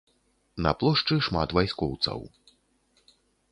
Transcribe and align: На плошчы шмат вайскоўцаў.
На 0.65 0.71
плошчы 0.79 1.19
шмат 1.27 1.49
вайскоўцаў. 1.59 2.19